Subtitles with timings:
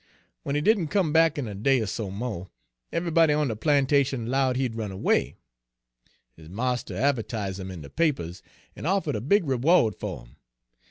[0.43, 2.49] W'en he didn' come back in a day er so mo',
[2.91, 5.35] eve'ybody on de plantation 'lowed he had runned erway.
[6.35, 8.41] His marster a'vertise' him in de papers,
[8.75, 10.37] en offered a big reward fer 'im.